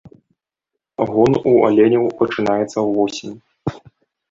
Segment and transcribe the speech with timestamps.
[1.11, 3.39] Гон у аленяў пачынаецца ўвосень.